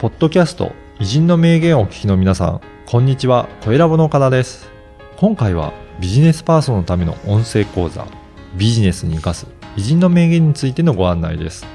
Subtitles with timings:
[0.00, 4.70] ポッドキャスト偉人の名言をお聞きの皆さん、こんにちは、小ラボの岡田です。
[5.18, 8.06] 今回はビジネスパーソンのための音声講座、
[8.56, 9.46] ビジネスに生かす
[9.76, 11.66] 偉人の名言についてのご案内です。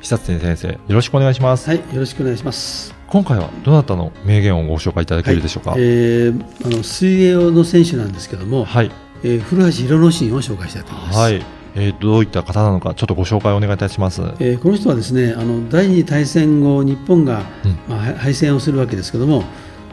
[0.00, 1.68] 久常先生、よろしくお願いします。
[1.68, 2.92] はい、よろしくお願いします。
[3.06, 8.90] 今回はどなたの名言をご紹介いただけるでしょうか、はい、えー、あの水泳の選手なんですけども、はい
[9.22, 11.16] えー、古橋博之進を紹介したいと思います。
[11.16, 19.44] はいえー、どういった方なのか、ちょっとご紹介をお願いいたします、えー、この人はですねあの第二次大戦後、日本が、うん、まあ、敗戦をするわけですけども、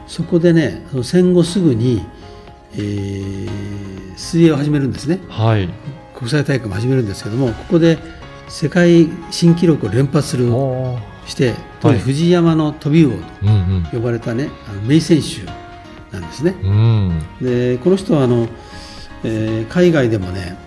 [0.08, 2.06] そこでね、戦後すぐに、
[2.74, 5.70] えー、水泳を始めるんですね、はい、
[6.16, 7.98] 国際大会も始めるんですけども、ここで
[8.48, 10.48] 世界新記録を連発する
[11.26, 13.18] して、当時、藤山の飛び魚
[13.92, 15.46] と呼ばれたね、あの名選手
[16.12, 16.56] なんですね。
[16.64, 18.48] うん、でこの人はあの、
[19.24, 20.58] えー、海外でもね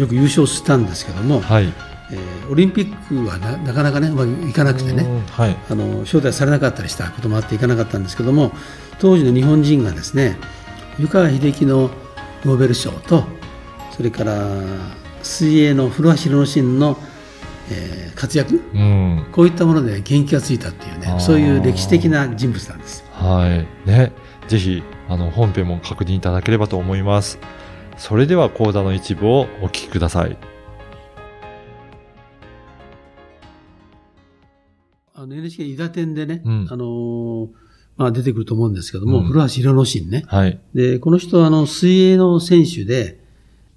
[0.00, 1.72] よく優勝したんですけども、はい。
[2.12, 8.50] えー、オリンピックはななかなかねうまくいかなくてね、はい、あの招待されなかったりしたこともあっていかなかったんですけども
[8.98, 10.36] 当時の日本人がですね
[10.98, 11.88] 湯川秀樹の
[12.44, 13.22] ノーベル賞と
[13.92, 14.50] それから
[15.22, 16.98] 水泳の古橋博之進の、
[17.70, 23.04] えー、活躍、うん、こういったもので元気がついたっていうねそういう歴史的な人物なんです。
[23.12, 23.88] はい。
[23.88, 24.12] ね、
[24.48, 27.38] ぜひあの本編も確認いただければと思います。
[28.00, 30.36] それでは講座の一部をお聞きください。
[35.14, 37.48] あの NHK 伊田店でね、うん、あのー、
[37.98, 40.24] まあ出てくると思うんですけども、うん、古橋博之進ね。
[40.28, 40.58] はい。
[40.74, 43.20] で、この人はあの水泳の選手で、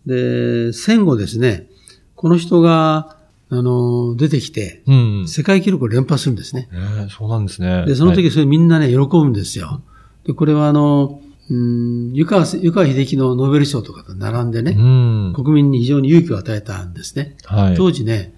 [0.05, 1.67] で、戦後ですね、
[2.15, 3.17] この人が、
[3.49, 6.69] あの、出てきて、うん、世界記録を連発するんですね。
[6.71, 7.85] えー、そうなんですね。
[7.85, 9.81] で、その時それみんなね、喜ぶんですよ。
[10.25, 11.19] で、これはあの、
[11.53, 17.35] うん、湯川、湯川秀樹のノーベル賞とかと並んでね、うん、国民に非常に勇気を与えたんですね。
[17.45, 18.33] はい、当時ね、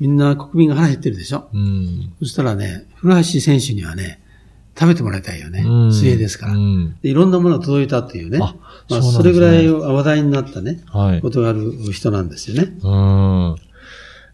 [0.00, 1.48] みんな国民が腹減ってるでしょ。
[1.52, 4.20] うん、そしたらね、古橋選手にはね、
[4.78, 5.62] 食べてもらいたいよね。
[5.64, 7.10] うん、水泳ですから、うんで。
[7.10, 8.38] いろんなものが届いたっていうね。
[8.40, 8.56] あ
[8.88, 12.72] まあ、それぐらい話題になったね、はい、ことがある人なんですよね。
[12.82, 13.56] うん。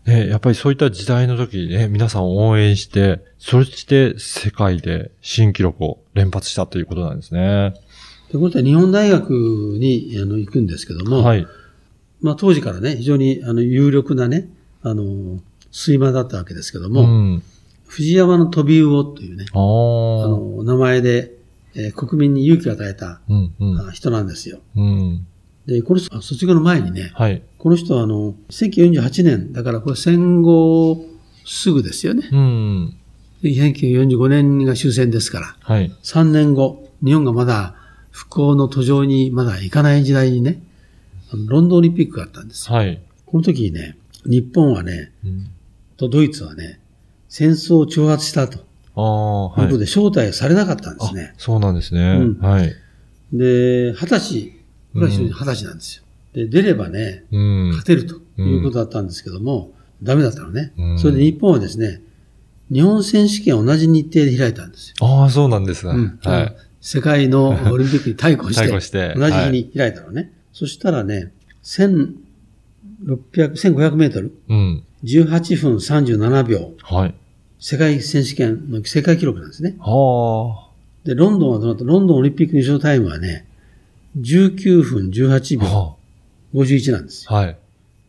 [0.07, 7.75] ね、やっぱりそういった時代の時ね、皆さんを応援して、そして世界で新記録を連発したということなんですね。
[8.31, 11.47] ということは日本大学にあの行くんですけども、はい。
[12.21, 14.49] まあ当時からね、非常にあの有力なね、
[14.83, 15.41] あの、
[15.73, 17.43] 睡魔だったわけですけども、うん、
[17.89, 21.33] 藤山の飛び魚というね、あの名前で、
[21.75, 24.61] えー、国民に勇気を与えた、うんうん、人なんですよ。
[24.77, 25.27] うん、
[25.67, 31.05] で、この人、卒業の前にね、はい、この人はあの、1948年、だからこれ戦後
[31.45, 32.29] すぐですよね。
[32.31, 32.97] うん、
[33.43, 37.75] 1945年が終戦ですから、はい、3年後、日本がまだ
[38.11, 40.63] 復興の途上にまだ行かない時代にね、
[41.33, 42.77] ロンドンオリンピックがあったんですよ。
[42.77, 43.01] はい。
[43.27, 45.51] この時にね、日本はね、うん、
[45.97, 46.81] とドイツはね、
[47.29, 48.59] 戦争を挑発したと。
[48.97, 49.57] ああ、はい。
[49.57, 51.35] ということで招待されなかったんですね。
[51.39, 52.01] そうなんですね。
[52.01, 52.75] うん、はい。
[53.33, 54.53] で、二十歳、
[54.95, 56.05] ぐらい二十歳なんですよ。
[56.33, 60.99] で、出ればね、うん、勝てるということだったんですけども、うん、ダメだったのね、うん。
[60.99, 62.03] それで日本はですね、
[62.73, 65.07] 日本選手権同じ日程で開いたんですよ。
[65.07, 65.93] ああ、そうなんですね。
[65.93, 66.57] うん、はい。
[66.81, 70.23] 世界のオリンピックに対抗して、して同じ日に開いたのね。
[70.23, 71.33] はい、そしたらね、
[71.63, 72.15] 1600、
[73.27, 76.73] 1500メートル、うん、18分37秒。
[76.83, 77.15] はい。
[77.59, 79.77] 世界選手権の世界記録なんですね。
[79.79, 80.71] はあ。
[81.05, 81.85] で、ロンドンはどうなった？
[81.85, 83.47] ロンドンオリンピック優勝タイムはね、
[84.19, 85.97] 19分18秒
[86.55, 87.37] 51なんですよ。
[87.37, 87.57] はい。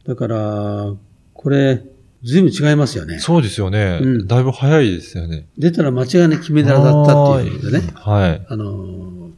[0.08, 0.94] だから、
[1.34, 1.84] これ、
[2.24, 3.20] ずいぶん違いますよね。
[3.20, 4.00] そうですよね。
[4.02, 5.48] うん、だいぶ早いですよね。
[5.58, 7.88] 出たら間違いなく金メダルだったっていうことでね。
[7.96, 8.46] はい。
[8.48, 9.32] あのー、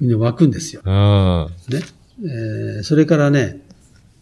[0.00, 0.82] みんな湧くんですよ。
[0.84, 1.46] うん。
[1.68, 1.82] ね。
[2.22, 3.60] えー、それからね、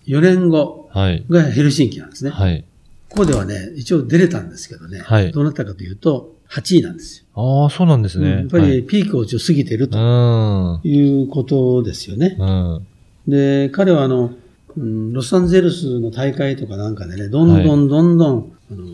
[0.06, 2.30] 4年後がヘルシンキなんですね。
[2.30, 2.64] はい。
[3.10, 5.00] ここではね、一応出れたんですけどね。
[5.00, 5.32] はい。
[5.32, 7.26] どうなったかというと、8位なんですよ。
[7.34, 8.30] ああ、そうなんですね。
[8.30, 12.36] うん、やっぱりピークを一応過ぎてるということですよね。
[12.38, 12.86] うん。
[13.26, 14.32] で、彼はあの、
[14.76, 18.86] うん、ロサンゼルスの大会とかなんかでね、どんどんどんどん、はい、あの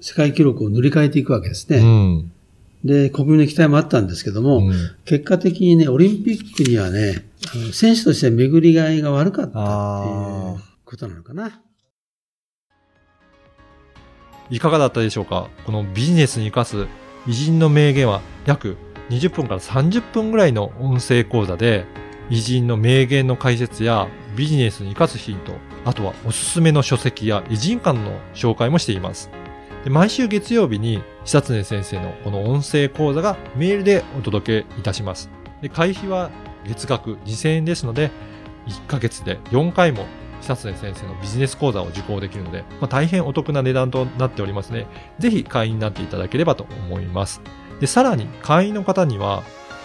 [0.00, 1.78] 世界記録を塗り替えていくわけですね。
[1.78, 2.32] うん、
[2.84, 4.72] で、国民の期待もあったんですけども、うん、
[5.04, 7.24] 結果的にね、オリンピックにはね、
[7.54, 9.58] あの選手として巡りがいが悪かったって
[10.08, 10.12] い
[10.56, 11.62] うことなのかな。
[14.50, 15.48] いかがだったでしょうか？
[15.66, 16.86] このビジネスに生かす
[17.26, 18.76] 偉人の名言は約
[19.10, 21.84] 20分から30分ぐらいの音声講座で
[22.30, 25.52] 偉人の名言の解説やビジネスに生かすヒント、
[25.84, 29.30] あとはおすすめの書籍や偉人館の紹介もしています。
[29.82, 35.28] で毎週月曜日に久常先生のこの音声講座がメールでお届けいたします。
[35.60, 36.30] で会費は
[36.64, 38.12] 月額2000円ですので、
[38.68, 40.06] 1ヶ月で4回も
[40.40, 44.86] 久常先生のビジネス講座を受講できるので、まあ、大変お得な値段となっておりますね。
[45.18, 47.40] ぜひ会員になっていただければと思います。
[47.80, 49.42] で、さらに会員の方には、